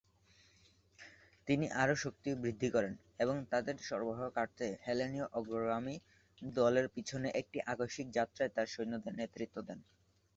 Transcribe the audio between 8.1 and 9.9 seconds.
যাত্রায় তাঁর সৈন্যদের নেতৃত্ব দেন।